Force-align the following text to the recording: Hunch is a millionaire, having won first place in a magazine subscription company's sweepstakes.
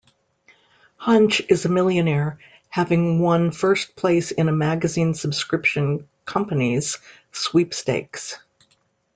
Hunch 0.97 1.43
is 1.47 1.65
a 1.65 1.69
millionaire, 1.69 2.39
having 2.69 3.19
won 3.19 3.51
first 3.51 3.95
place 3.95 4.31
in 4.31 4.49
a 4.49 4.51
magazine 4.51 5.13
subscription 5.13 6.07
company's 6.25 6.97
sweepstakes. 7.33 8.39